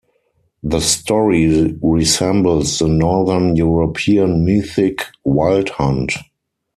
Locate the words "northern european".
2.87-4.43